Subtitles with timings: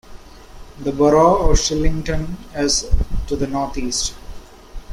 [0.79, 2.87] The borough of Shillington is
[3.27, 4.15] to the northeast.